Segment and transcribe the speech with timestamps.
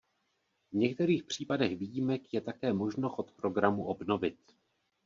[0.71, 4.55] V některých případech výjimek je také možno chod programu obnovit.